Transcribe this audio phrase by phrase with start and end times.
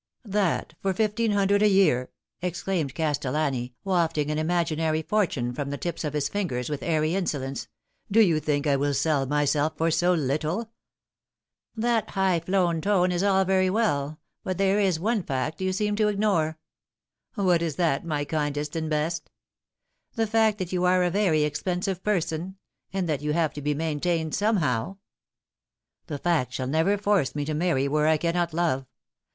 [0.25, 2.09] "That for fifteen hundred a year!"
[2.41, 7.67] exclaimed Castellani, wafting an imaginary fortune from the tips of his fingers with airy insolence."
[8.11, 10.71] Do you think I will sell myself for so little
[11.75, 15.95] ?""That high flown tone is all very well; but there is one fact you seem
[15.97, 16.57] to ignore.""
[17.35, 19.29] What is that, my kindest and best
[20.15, 22.55] ?""The fact that you are a very expensive person,
[22.91, 24.97] and that you have to be maintained somehow.""
[26.07, 28.87] That fact shall never force me to marry where I cannot love.